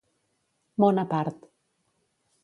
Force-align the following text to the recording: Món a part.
Món 0.83 1.01
a 1.01 1.03
part. 1.11 1.45